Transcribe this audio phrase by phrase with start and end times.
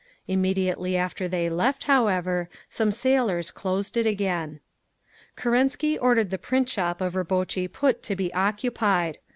[0.27, 4.59] Immediately after they left, however, some sailors closed it again.
[5.35, 9.19] Kerensky ordered the print shop of Rabotchi Put to be occupied.